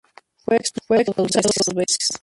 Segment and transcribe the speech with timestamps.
[0.43, 1.13] Fue expulsado
[1.63, 2.07] dos veces.